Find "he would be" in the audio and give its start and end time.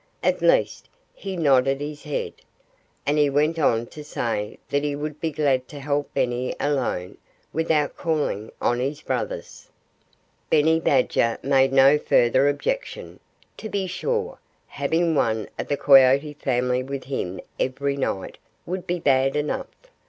4.83-5.29